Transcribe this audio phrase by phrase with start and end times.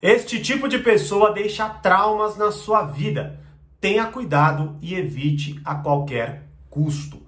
[0.00, 3.40] Este tipo de pessoa deixa traumas na sua vida.
[3.80, 7.20] Tenha cuidado e evite a qualquer custo.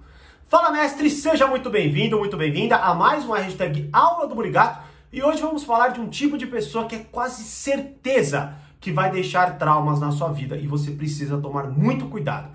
[0.47, 5.21] Fala mestre, seja muito bem-vindo, muito bem-vinda a mais uma hashtag Aula do Burigato e
[5.21, 9.57] hoje vamos falar de um tipo de pessoa que é quase certeza que vai deixar
[9.57, 12.51] traumas na sua vida e você precisa tomar muito cuidado.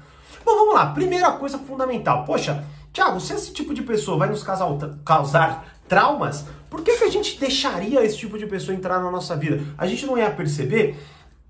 [0.46, 0.86] Bom, vamos lá.
[0.92, 2.24] Primeira coisa fundamental.
[2.24, 7.02] Poxa, Tiago, se esse tipo de pessoa vai nos causar, causar traumas, por que, que
[7.02, 9.60] a gente deixaria esse tipo de pessoa entrar na nossa vida?
[9.76, 10.96] A gente não ia perceber?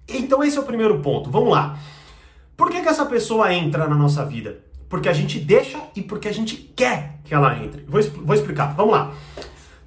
[0.08, 1.30] Então esse é o primeiro ponto.
[1.30, 1.78] Vamos lá.
[2.56, 4.60] Por que, que essa pessoa entra na nossa vida?
[4.88, 7.84] Porque a gente deixa e porque a gente quer que ela entre.
[7.86, 8.74] Vou, vou explicar.
[8.74, 9.12] Vamos lá.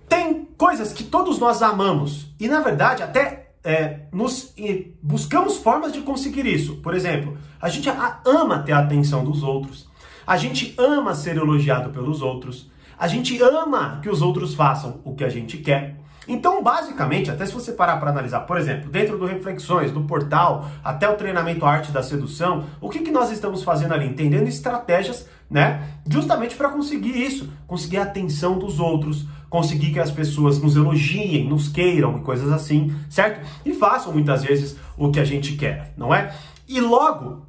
[0.07, 4.53] Tem coisas que todos nós amamos e, na verdade, até é, nos
[5.01, 6.77] buscamos formas de conseguir isso.
[6.77, 7.89] Por exemplo, a gente
[8.25, 9.89] ama ter a atenção dos outros,
[10.25, 15.15] a gente ama ser elogiado pelos outros, a gente ama que os outros façam o
[15.15, 15.99] que a gente quer.
[16.27, 20.69] Então, basicamente, até se você parar para analisar, por exemplo, dentro do Reflexões, do portal,
[20.83, 24.05] até o treinamento Arte da Sedução, o que, que nós estamos fazendo ali?
[24.05, 25.81] Entendendo estratégias, né?
[26.07, 31.49] Justamente para conseguir isso, conseguir a atenção dos outros, conseguir que as pessoas nos elogiem,
[31.49, 33.45] nos queiram e coisas assim, certo?
[33.65, 36.33] E façam muitas vezes o que a gente quer, não é?
[36.67, 37.45] E logo,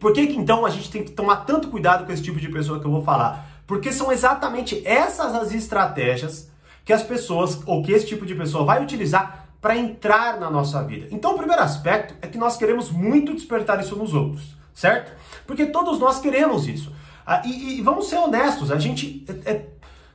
[0.00, 2.48] por que, que então a gente tem que tomar tanto cuidado com esse tipo de
[2.48, 3.62] pessoa que eu vou falar?
[3.66, 6.50] Porque são exatamente essas as estratégias
[6.84, 10.82] que as pessoas, ou que esse tipo de pessoa vai utilizar para entrar na nossa
[10.82, 11.08] vida.
[11.10, 15.12] Então, o primeiro aspecto é que nós queremos muito despertar isso nos outros, certo?
[15.46, 16.92] Porque todos nós queremos isso.
[17.26, 19.66] Ah, e, e, vamos ser honestos, a gente é, é,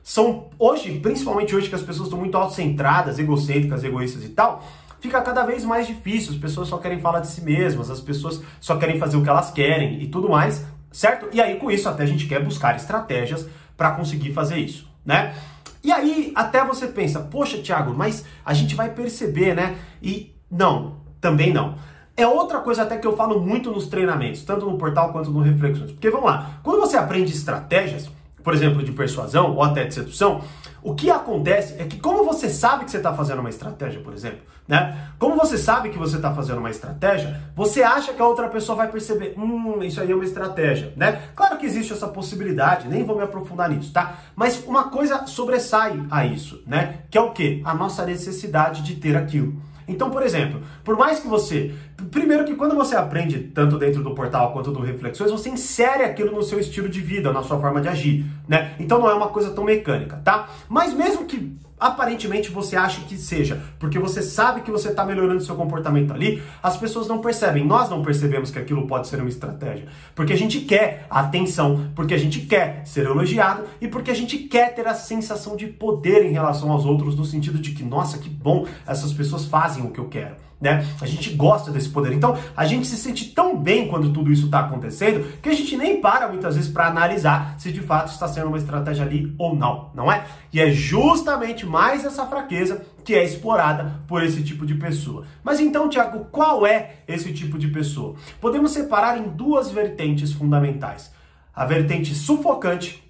[0.04, 4.64] são hoje, principalmente hoje que as pessoas estão muito autocentradas, egocêntricas, egoístas e tal,
[5.00, 6.32] fica cada vez mais difícil.
[6.32, 9.28] As pessoas só querem falar de si mesmas, as pessoas só querem fazer o que
[9.28, 11.28] elas querem e tudo mais certo?
[11.32, 15.34] E aí com isso até a gente quer buscar estratégias para conseguir fazer isso, né?
[15.82, 19.76] E aí até você pensa, poxa, Thiago, mas a gente vai perceber, né?
[20.00, 21.74] E não, também não.
[22.16, 25.40] É outra coisa até que eu falo muito nos treinamentos, tanto no portal quanto no
[25.40, 25.90] Reflexões.
[25.90, 28.08] Porque vamos lá, quando você aprende estratégias,
[28.44, 30.42] por exemplo, de persuasão ou até de sedução,
[30.82, 34.12] o que acontece é que como você sabe que você está fazendo uma estratégia, por
[34.12, 35.08] exemplo, né?
[35.18, 38.76] Como você sabe que você está fazendo uma estratégia, você acha que a outra pessoa
[38.76, 41.22] vai perceber, hum, isso aí é uma estratégia, né?
[41.34, 44.18] Claro que existe essa possibilidade, nem vou me aprofundar nisso, tá?
[44.36, 47.00] Mas uma coisa sobressai a isso, né?
[47.10, 47.62] Que é o quê?
[47.64, 49.54] A nossa necessidade de ter aquilo.
[49.86, 51.74] Então, por exemplo, por mais que você.
[52.10, 56.32] Primeiro que quando você aprende, tanto dentro do portal quanto do Reflexões, você insere aquilo
[56.32, 58.74] no seu estilo de vida, na sua forma de agir, né?
[58.78, 60.48] Então não é uma coisa tão mecânica, tá?
[60.68, 65.42] Mas mesmo que aparentemente você acha que seja, porque você sabe que você está melhorando
[65.42, 69.28] seu comportamento ali, as pessoas não percebem, nós não percebemos que aquilo pode ser uma
[69.28, 74.14] estratégia, porque a gente quer atenção, porque a gente quer ser elogiado e porque a
[74.14, 77.82] gente quer ter a sensação de poder em relação aos outros, no sentido de que,
[77.82, 80.86] nossa, que bom, essas pessoas fazem o que eu quero né?
[80.98, 82.14] A gente gosta desse poder.
[82.14, 85.76] Então, a gente se sente tão bem quando tudo isso está acontecendo que a gente
[85.76, 89.54] nem para muitas vezes para analisar se de fato está sendo uma estratégia ali ou
[89.54, 90.24] não, não é?
[90.50, 95.26] E é justamente mais essa fraqueza que é explorada por esse tipo de pessoa.
[95.42, 98.14] Mas então, Tiago, qual é esse tipo de pessoa?
[98.40, 101.12] Podemos separar em duas vertentes fundamentais:
[101.54, 103.04] a vertente sufocante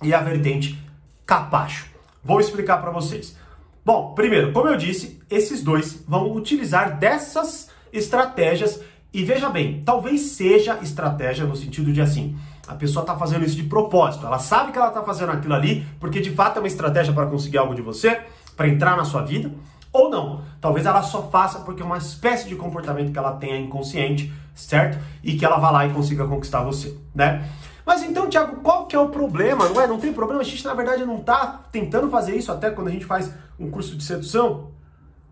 [0.00, 0.78] e a vertente
[1.26, 1.86] capacho.
[2.22, 3.36] Vou explicar para vocês.
[3.84, 8.80] Bom, primeiro, como eu disse, esses dois vão utilizar dessas estratégias
[9.12, 12.34] e veja bem, talvez seja estratégia no sentido de assim,
[12.66, 15.86] a pessoa está fazendo isso de propósito, ela sabe que ela está fazendo aquilo ali
[16.00, 18.22] porque de fato é uma estratégia para conseguir algo de você,
[18.56, 19.52] para entrar na sua vida,
[19.92, 20.42] ou não.
[20.60, 24.98] Talvez ela só faça porque é uma espécie de comportamento que ela tenha inconsciente, certo?
[25.22, 27.48] E que ela vá lá e consiga conquistar você, né?
[27.86, 29.68] Mas então, Tiago, qual que é o problema?
[29.68, 29.86] Não é?
[29.86, 30.40] Não tem problema.
[30.40, 33.70] A gente, na verdade, não está tentando fazer isso até quando a gente faz um
[33.70, 34.70] curso de sedução,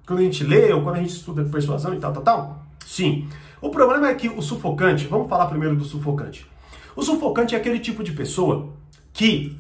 [0.07, 2.67] quando a gente lê ou quando a gente estuda persuasão e tal, tal, tal.
[2.87, 3.29] Sim.
[3.61, 6.47] O problema é que o sufocante, vamos falar primeiro do sufocante.
[6.95, 8.71] O sufocante é aquele tipo de pessoa
[9.13, 9.57] que,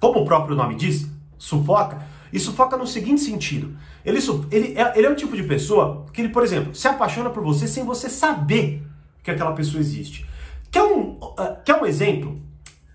[0.00, 3.76] como o próprio nome diz, sufoca, e sufoca no seguinte sentido.
[4.04, 4.18] Ele,
[4.50, 7.42] ele, é, ele é o tipo de pessoa que ele, por exemplo, se apaixona por
[7.42, 8.82] você sem você saber
[9.22, 10.26] que aquela pessoa existe.
[10.70, 12.40] Quer um, uh, quer um exemplo?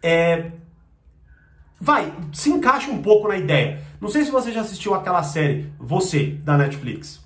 [0.01, 0.51] É,
[1.79, 3.81] vai, se encaixa um pouco na ideia.
[3.99, 7.25] Não sei se você já assistiu aquela série Você, da Netflix.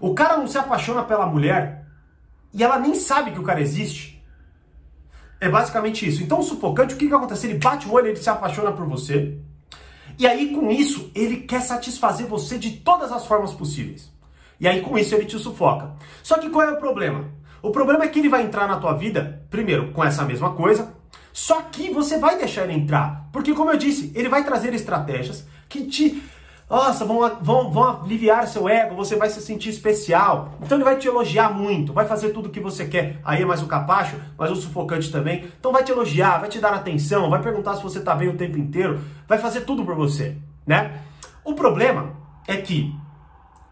[0.00, 1.86] O cara não se apaixona pela mulher
[2.52, 4.22] e ela nem sabe que o cara existe.
[5.38, 6.22] É basicamente isso.
[6.22, 7.46] Então, o sufocante, o que, que acontece?
[7.46, 9.38] Ele bate o olho, ele se apaixona por você.
[10.18, 14.10] E aí, com isso, ele quer satisfazer você de todas as formas possíveis.
[14.58, 15.92] E aí, com isso, ele te sufoca.
[16.22, 17.28] Só que qual é o problema?
[17.60, 20.94] O problema é que ele vai entrar na tua vida, primeiro, com essa mesma coisa,
[21.32, 23.28] só que você vai deixar ele entrar.
[23.30, 26.22] Porque, como eu disse, ele vai trazer estratégias que te
[26.68, 30.54] nossa, vão, vão, vão aliviar seu ego, você vai se sentir especial.
[30.60, 33.20] Então ele vai te elogiar muito, vai fazer tudo o que você quer.
[33.24, 35.44] Aí é mais o capacho, mas o sufocante também.
[35.58, 38.36] Então vai te elogiar, vai te dar atenção, vai perguntar se você tá bem o
[38.36, 40.36] tempo inteiro, vai fazer tudo por você,
[40.66, 41.02] né?
[41.44, 42.14] O problema
[42.48, 42.92] é que,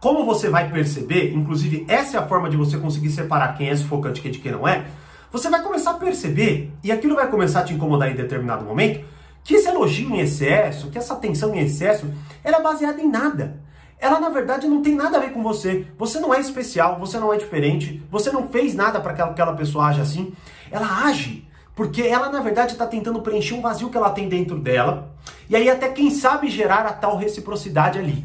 [0.00, 3.76] como você vai perceber, inclusive essa é a forma de você conseguir separar quem é
[3.76, 4.84] sufocante e quem não é,
[5.32, 9.04] você vai começar a perceber, e aquilo vai começar a te incomodar em determinado momento,
[9.44, 12.10] que esse elogio em excesso, que essa atenção em excesso,
[12.42, 13.60] ela é baseada em nada.
[14.00, 15.86] Ela na verdade não tem nada a ver com você.
[15.96, 19.54] Você não é especial, você não é diferente, você não fez nada para que aquela
[19.54, 20.32] pessoa age assim.
[20.70, 24.58] Ela age porque ela na verdade está tentando preencher um vazio que ela tem dentro
[24.58, 25.14] dela.
[25.48, 28.24] E aí até quem sabe gerar a tal reciprocidade ali.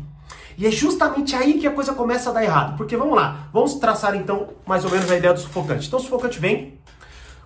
[0.57, 2.77] E é justamente aí que a coisa começa a dar errado.
[2.77, 5.87] Porque vamos lá, vamos traçar então mais ou menos a ideia do sufocante.
[5.87, 6.77] Então o sufocante vem,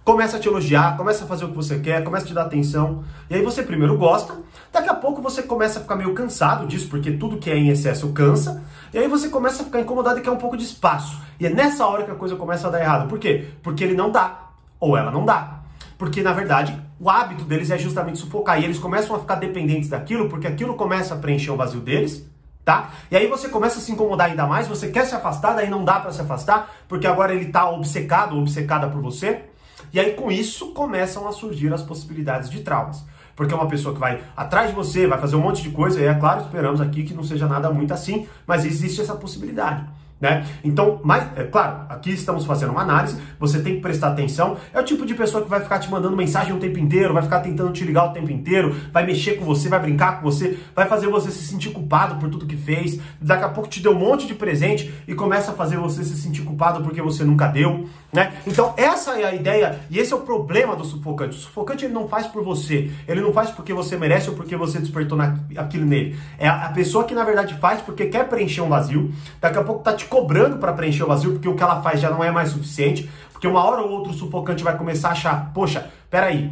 [0.03, 2.43] começa a te elogiar, começa a fazer o que você quer, começa a te dar
[2.43, 3.03] atenção.
[3.29, 4.35] E aí você primeiro gosta,
[4.71, 7.69] daqui a pouco você começa a ficar meio cansado disso, porque tudo que é em
[7.69, 8.63] excesso cansa.
[8.93, 11.21] E aí você começa a ficar incomodado e quer um pouco de espaço.
[11.39, 13.07] E é nessa hora que a coisa começa a dar errado.
[13.07, 13.47] Por quê?
[13.63, 15.61] Porque ele não dá, ou ela não dá.
[15.97, 18.61] Porque na verdade o hábito deles é justamente sufocar.
[18.61, 22.25] E eles começam a ficar dependentes daquilo, porque aquilo começa a preencher o vazio deles
[22.63, 22.91] tá?
[23.11, 25.83] E aí você começa a se incomodar ainda mais, você quer se afastar, daí não
[25.83, 29.43] dá para se afastar, porque agora ele tá obcecado, obcecada por você.
[29.93, 33.05] E aí com isso começam a surgir as possibilidades de traumas.
[33.35, 35.99] Porque é uma pessoa que vai atrás de você, vai fazer um monte de coisa,
[35.99, 39.85] e é claro, esperamos aqui que não seja nada muito assim, mas existe essa possibilidade.
[40.19, 40.45] Né?
[40.63, 44.55] Então, mas, é claro, aqui estamos fazendo uma análise, você tem que prestar atenção.
[44.73, 47.23] É o tipo de pessoa que vai ficar te mandando mensagem o tempo inteiro, vai
[47.23, 50.57] ficar tentando te ligar o tempo inteiro, vai mexer com você, vai brincar com você,
[50.73, 53.01] vai fazer você se sentir culpado por tudo que fez.
[53.19, 56.15] Daqui a pouco te deu um monte de presente e começa a fazer você se
[56.15, 57.89] sentir culpado porque você nunca deu.
[58.13, 58.31] Né?
[58.47, 61.35] Então, essa é a ideia e esse é o problema do sufocante.
[61.35, 64.55] O sufocante ele não faz por você, ele não faz porque você merece ou porque
[64.55, 66.15] você despertou na, aquilo nele.
[66.37, 69.11] É a pessoa que na verdade faz porque quer preencher um vazio,
[69.41, 71.99] daqui a pouco tá te cobrando para preencher o vazio, porque o que ela faz
[71.99, 75.11] já não é mais suficiente, porque uma hora ou outra o sufocante vai começar a
[75.13, 76.51] achar, poxa, peraí,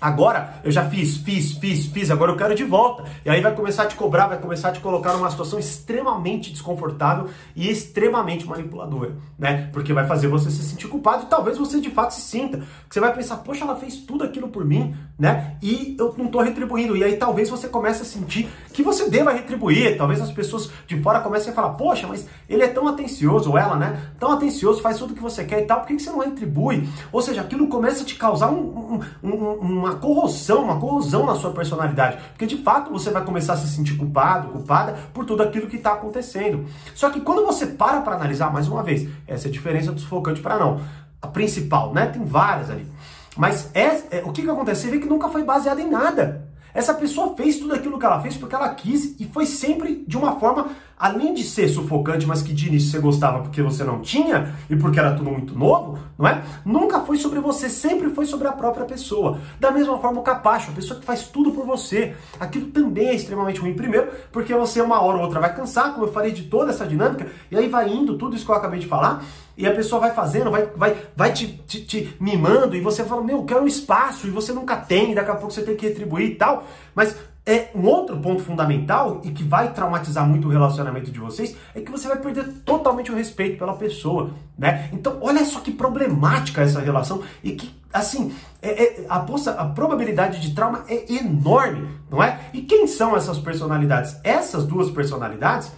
[0.00, 3.04] Agora eu já fiz, fiz, fiz, fiz, agora eu quero de volta.
[3.24, 6.50] E aí vai começar a te cobrar, vai começar a te colocar numa situação extremamente
[6.50, 9.70] desconfortável e extremamente manipuladora, né?
[9.72, 12.62] Porque vai fazer você se sentir culpado e talvez você de fato se sinta.
[12.90, 15.56] Você vai pensar, poxa, ela fez tudo aquilo por mim, né?
[15.62, 16.96] E eu não tô retribuindo.
[16.96, 19.96] E aí talvez você comece a sentir que você deva retribuir.
[19.96, 23.56] Talvez as pessoas de fora comecem a falar, poxa, mas ele é tão atencioso, ou
[23.56, 24.12] ela, né?
[24.18, 26.88] Tão atencioso, faz tudo o que você quer e tal, por que você não retribui?
[27.12, 31.34] Ou seja, aquilo começa a te causar um, um, um, uma corrosão, uma corrosão na
[31.34, 32.18] sua personalidade.
[32.30, 35.76] Porque de fato você vai começar a se sentir culpado, culpada por tudo aquilo que
[35.76, 36.66] está acontecendo.
[36.94, 40.00] Só que quando você para para analisar, mais uma vez, essa é a diferença do
[40.00, 40.80] sufocante para não.
[41.20, 42.06] A principal, né?
[42.06, 42.86] Tem várias ali.
[43.36, 44.82] Mas é, é, o que, que acontece?
[44.82, 46.48] Você vê que nunca foi baseado em nada.
[46.72, 50.16] Essa pessoa fez tudo aquilo que ela fez porque ela quis e foi sempre de
[50.16, 54.00] uma forma, além de ser sufocante, mas que de início você gostava porque você não
[54.00, 56.42] tinha e porque era tudo muito novo, não é?
[56.64, 59.38] Nunca foi sobre você, sempre foi sobre a própria pessoa.
[59.58, 62.14] Da mesma forma o capacho, a pessoa que faz tudo por você.
[62.38, 63.74] Aquilo também é extremamente ruim.
[63.74, 66.86] Primeiro, porque você uma hora ou outra vai cansar, como eu falei de toda essa
[66.86, 69.24] dinâmica, e aí vai indo tudo isso que eu acabei de falar,
[69.56, 73.22] e a pessoa vai fazendo, vai, vai, vai te, te, te, mimando, e você fala,
[73.22, 75.86] meu, eu quero um espaço, e você nunca tem, daqui a pouco você tem que
[75.86, 76.64] retribuir e tal.
[76.94, 81.54] Mas é um outro ponto fundamental e que vai traumatizar muito o relacionamento de vocês
[81.74, 84.88] é que você vai perder totalmente o respeito pela pessoa, né?
[84.92, 90.40] Então, olha só que problemática essa relação e que, assim, é, é, a, a probabilidade
[90.40, 92.40] de trauma é enorme, não é?
[92.54, 94.16] E quem são essas personalidades?
[94.24, 95.70] Essas duas personalidades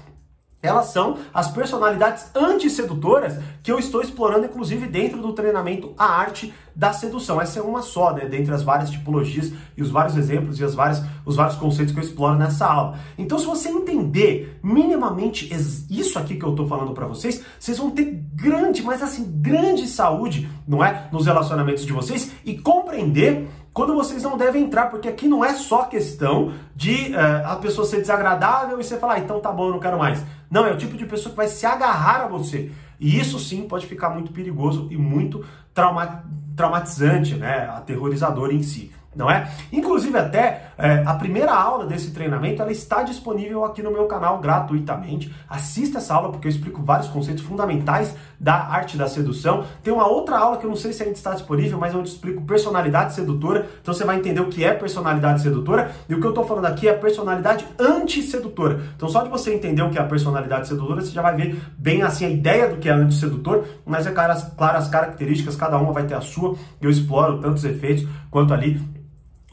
[0.66, 6.52] elas são as personalidades antissedutoras que eu estou explorando, inclusive, dentro do treinamento A Arte
[6.74, 7.40] da Sedução.
[7.40, 8.26] Essa é uma só, né?
[8.26, 12.00] Dentre as várias tipologias e os vários exemplos e as várias, os vários conceitos que
[12.00, 12.98] eu exploro nessa aula.
[13.16, 15.50] Então, se você entender minimamente
[15.90, 18.04] isso aqui que eu estou falando para vocês, vocês vão ter
[18.34, 21.08] grande, mas assim, grande saúde, não é?
[21.10, 25.52] Nos relacionamentos de vocês e compreender quando vocês não devem entrar, porque aqui não é
[25.52, 29.66] só questão de uh, a pessoa ser desagradável e você falar, ah, então tá bom,
[29.66, 30.24] eu não quero mais.
[30.50, 32.72] Não, é o tipo de pessoa que vai se agarrar a você.
[32.98, 36.24] E isso sim pode ficar muito perigoso e muito trauma
[36.56, 37.68] traumatizante, né?
[37.68, 39.50] Aterrorizador em si não é?
[39.72, 44.38] Inclusive até é, a primeira aula desse treinamento ela está disponível aqui no meu canal
[44.38, 45.34] gratuitamente.
[45.48, 49.64] Assista essa aula porque eu explico vários conceitos fundamentais da arte da sedução.
[49.82, 52.12] Tem uma outra aula que eu não sei se ainda está disponível, mas eu te
[52.12, 53.66] explico personalidade sedutora.
[53.80, 56.66] Então você vai entender o que é personalidade sedutora e o que eu estou falando
[56.66, 58.80] aqui é personalidade antissedutora.
[58.94, 61.58] Então só de você entender o que é a personalidade sedutora, você já vai ver
[61.78, 65.92] bem assim a ideia do que é antissedutor, mas é claro, as características, cada uma
[65.92, 66.54] vai ter a sua.
[66.80, 68.95] Eu exploro tantos efeitos quanto ali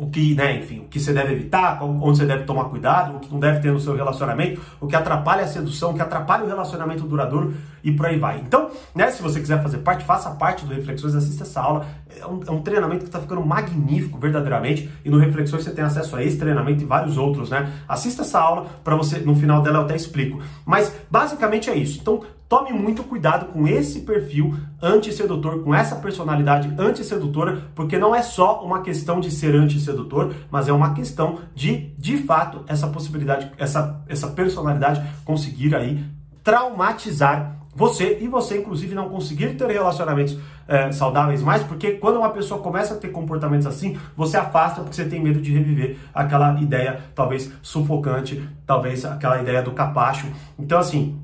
[0.03, 3.19] o que, né, enfim, o que você deve evitar, onde você deve tomar cuidado, o
[3.19, 6.43] que não deve ter no seu relacionamento, o que atrapalha a sedução, o que atrapalha
[6.43, 8.39] o relacionamento duradouro e por aí vai.
[8.39, 11.85] Então, né, se você quiser fazer parte, faça parte do Reflexões, assista essa aula.
[12.19, 15.83] É um, é um treinamento que está ficando magnífico, verdadeiramente, e no Reflexões você tem
[15.83, 17.71] acesso a esse treinamento e vários outros, né?
[17.87, 20.41] Assista essa aula para você, no final dela eu até explico.
[20.65, 21.99] Mas basicamente é isso.
[22.01, 28.21] Então, Tome muito cuidado com esse perfil antissedutor, com essa personalidade antissedutora, porque não é
[28.21, 33.51] só uma questão de ser antissedutor, mas é uma questão de, de fato, essa possibilidade,
[33.57, 36.03] essa, essa personalidade conseguir aí
[36.43, 42.29] traumatizar você e você, inclusive, não conseguir ter relacionamentos é, saudáveis mais, porque quando uma
[42.29, 46.59] pessoa começa a ter comportamentos assim, você afasta porque você tem medo de reviver aquela
[46.61, 50.27] ideia, talvez sufocante, talvez aquela ideia do capacho.
[50.57, 51.19] Então, assim,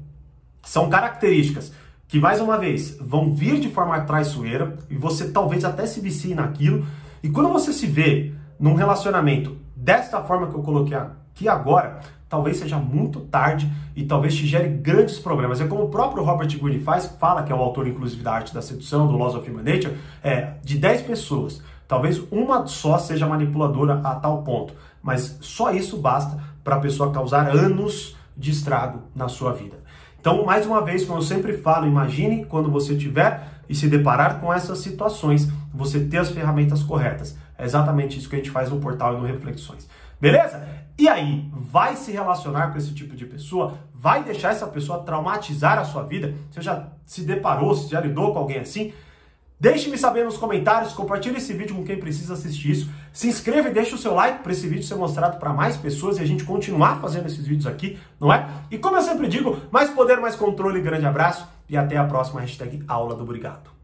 [0.69, 1.73] são características
[2.07, 6.35] que, mais uma vez, vão vir de forma traiçoeira e você talvez até se vicie
[6.35, 6.85] naquilo.
[7.23, 12.57] E quando você se vê num relacionamento desta forma que eu coloquei aqui agora, talvez
[12.57, 15.59] seja muito tarde e talvez te gere grandes problemas.
[15.59, 18.53] É como o próprio Robert Greene faz, fala que é o autor, inclusive, da arte
[18.53, 23.25] da sedução, do Laws of Human Nature, é, de 10 pessoas, talvez uma só seja
[23.25, 24.75] manipuladora a tal ponto.
[25.01, 29.88] Mas só isso basta para a pessoa causar anos de estrago na sua vida.
[30.19, 34.39] Então, mais uma vez, como eu sempre falo, imagine quando você tiver e se deparar
[34.39, 37.38] com essas situações, você ter as ferramentas corretas.
[37.57, 39.88] É exatamente isso que a gente faz no portal e no Reflexões.
[40.19, 40.67] Beleza?
[40.97, 43.75] E aí, vai se relacionar com esse tipo de pessoa?
[43.93, 46.33] Vai deixar essa pessoa traumatizar a sua vida?
[46.51, 48.91] Você já se deparou, se já lidou com alguém assim?
[49.59, 52.89] Deixe-me saber nos comentários, compartilhe esse vídeo com quem precisa assistir isso.
[53.11, 56.17] Se inscreva e deixe o seu like para esse vídeo ser mostrado para mais pessoas
[56.17, 58.47] e a gente continuar fazendo esses vídeos aqui, não é?
[58.69, 62.41] E como eu sempre digo, mais poder, mais controle, grande abraço e até a próxima
[62.41, 63.78] hashtag Aula do Obrigado.